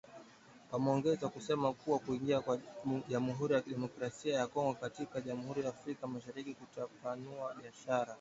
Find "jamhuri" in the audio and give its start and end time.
3.09-3.53